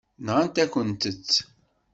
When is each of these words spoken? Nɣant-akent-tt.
Nɣant-akent-tt. 0.25 1.33